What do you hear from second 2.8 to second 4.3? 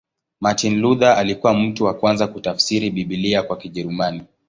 Biblia kwa Kijerumani.